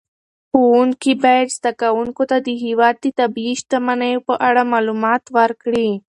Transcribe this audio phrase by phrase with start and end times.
[0.49, 5.91] ښوونکي باید زده کوونکو ته د هېواد د طبیعي شتمنیو په اړه معلومات ورکړي.